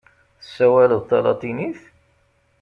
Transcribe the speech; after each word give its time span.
Tessawaleḍ 0.41 1.01
talatinit? 1.09 1.81